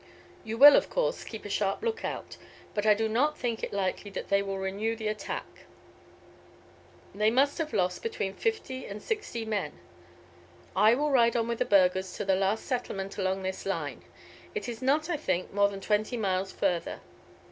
You 0.43 0.57
will, 0.57 0.75
of 0.75 0.89
course, 0.89 1.23
keep 1.23 1.45
a 1.45 1.47
sharp 1.49 1.83
look 1.83 2.03
out; 2.03 2.37
but 2.73 2.87
I 2.87 2.95
do 2.95 3.07
not 3.07 3.37
think 3.37 3.61
it 3.61 3.71
likely 3.71 4.09
that 4.09 4.29
they 4.29 4.41
will 4.41 4.57
renew 4.57 4.95
the 4.95 5.07
attack. 5.07 5.45
They 7.13 7.29
must 7.29 7.59
have 7.59 7.71
lost 7.71 8.01
between 8.01 8.33
fifty 8.33 8.87
and 8.87 8.99
sixty 8.99 9.45
men. 9.45 9.73
I 10.75 10.95
will 10.95 11.11
ride 11.11 11.35
on 11.35 11.47
with 11.47 11.59
the 11.59 11.65
burghers 11.65 12.13
to 12.15 12.25
the 12.25 12.33
last 12.33 12.65
settlement 12.65 13.19
along 13.19 13.43
this 13.43 13.63
line. 13.63 14.01
It 14.55 14.67
is 14.67 14.81
not, 14.81 15.07
I 15.07 15.17
think, 15.17 15.53
more 15.53 15.69
than 15.69 15.81
twenty 15.81 16.17
miles 16.17 16.51
further. 16.51 17.01